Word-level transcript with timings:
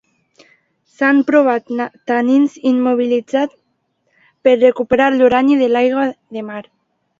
S'han 0.93 1.19
provat 1.27 1.69
tanins 2.13 2.55
immobilitzats 2.71 3.61
per 4.49 4.57
recuperar 4.65 5.13
l'urani 5.19 5.61
de 5.63 5.71
l'aigua 5.77 6.11
de 6.35 6.47
mar. 6.53 6.63